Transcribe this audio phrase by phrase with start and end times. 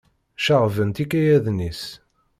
[0.45, 1.83] Ceɣɣben-tt ikayaden-is.